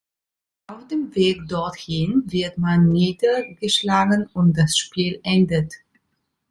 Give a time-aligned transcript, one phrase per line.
[0.65, 5.75] Auf dem Weg dorthin wird man niedergeschlagen und das Spiel endet.